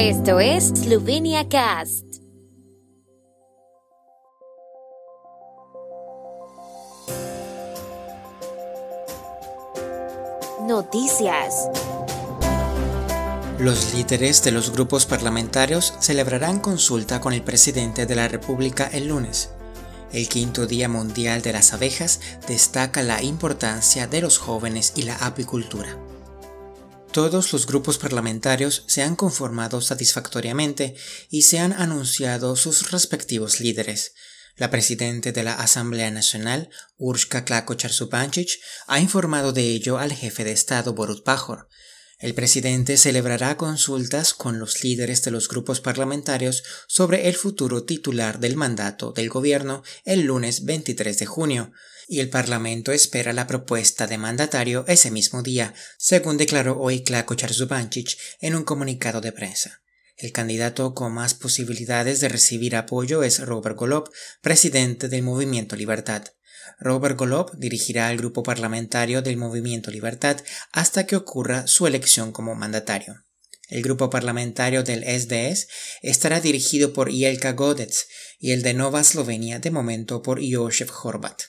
[0.00, 2.04] Esto es Slovenia Cast.
[10.62, 11.68] Noticias.
[13.58, 19.08] Los líderes de los grupos parlamentarios celebrarán consulta con el presidente de la República el
[19.08, 19.50] lunes.
[20.12, 25.16] El quinto Día Mundial de las Abejas destaca la importancia de los jóvenes y la
[25.16, 26.07] apicultura.
[27.12, 30.94] Todos los grupos parlamentarios se han conformado satisfactoriamente
[31.30, 34.12] y se han anunciado sus respectivos líderes.
[34.56, 37.76] La presidenta de la Asamblea Nacional, Urshka Klako
[38.88, 41.68] ha informado de ello al jefe de Estado Borut Pajor.
[42.18, 48.40] El presidente celebrará consultas con los líderes de los grupos parlamentarios sobre el futuro titular
[48.40, 51.72] del mandato del gobierno el lunes 23 de junio,
[52.08, 57.36] y el Parlamento espera la propuesta de mandatario ese mismo día, según declaró hoy Klako
[57.36, 59.82] Charzubanchich en un comunicado de prensa.
[60.16, 66.24] El candidato con más posibilidades de recibir apoyo es Robert Golob, presidente del Movimiento Libertad.
[66.78, 70.38] Robert Golob dirigirá el grupo parlamentario del Movimiento Libertad
[70.72, 73.24] hasta que ocurra su elección como mandatario.
[73.68, 75.68] El grupo parlamentario del SDS
[76.00, 77.92] estará dirigido por Jelka Godec
[78.38, 81.42] y el de Nova Eslovenia de momento por Josef Horvat.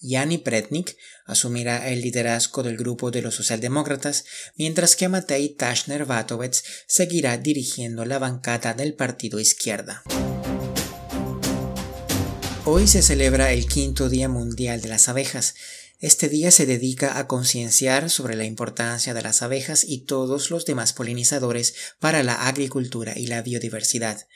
[0.00, 4.24] Jani Pretnik asumirá el liderazgo del grupo de los socialdemócratas,
[4.56, 10.02] mientras que Matej Tashner Vatovec seguirá dirigiendo la bancada del partido izquierda.
[12.66, 15.54] Hoy se celebra el quinto Día Mundial de las Abejas.
[16.04, 20.66] Este día se dedica a concienciar sobre la importancia de las abejas y todos los
[20.66, 24.28] demás polinizadores para la agricultura y la biodiversidad.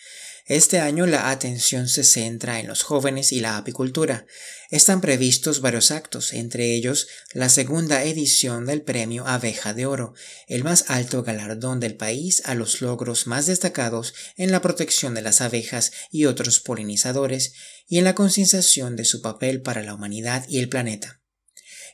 [0.46, 4.24] Este año la atención se centra en los jóvenes y la apicultura.
[4.70, 10.14] Están previstos varios actos, entre ellos la segunda edición del Premio Abeja de Oro,
[10.46, 15.20] el más alto galardón del país a los logros más destacados en la protección de
[15.20, 17.52] las abejas y otros polinizadores
[17.86, 21.20] y en la concienciación de su papel para la humanidad y el planeta.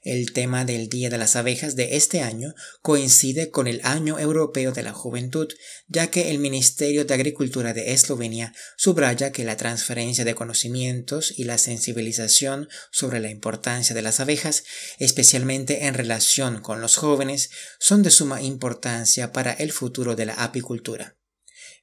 [0.04, 4.70] El tema del Día de las Abejas de este año coincide con el Año Europeo
[4.70, 5.48] de la Juventud,
[5.88, 11.44] ya que el Ministerio de Agricultura de Eslovenia subraya que la transferencia de conocimientos y
[11.44, 14.64] la sensibilización sobre la importancia de las abejas,
[14.98, 17.48] especialmente en relación con los jóvenes,
[17.78, 21.16] son de suma importancia para el futuro de la apicultura.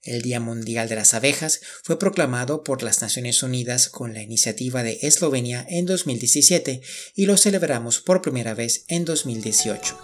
[0.04, 4.82] El Día Mundial de las Abejas fue proclamado por las Naciones Unidas con la iniciativa
[4.82, 6.82] de Eslovenia en 2017
[7.16, 9.98] y lo celebramos por primera vez en 2018.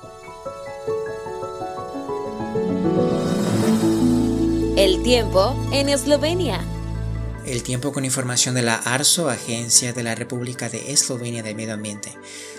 [4.77, 6.76] El tiempo en Eslovenia.
[7.47, 11.75] El tiempo con información de la ARSO, Agencia de la República de Eslovenia del Medio
[11.75, 12.13] Ambiente.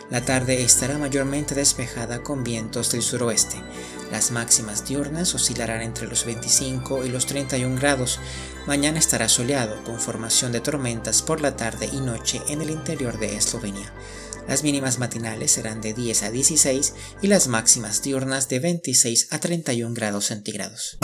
[0.08, 3.58] La tarde estará mayormente despejada con vientos del suroeste.
[4.10, 8.18] Las máximas diurnas oscilarán entre los 25 y los 31 grados.
[8.66, 13.18] Mañana estará soleado, con formación de tormentas por la tarde y noche en el interior
[13.18, 13.92] de Eslovenia.
[14.48, 19.38] Las mínimas matinales serán de 10 a 16 y las máximas diurnas de 26 a
[19.38, 20.96] 31 grados centígrados.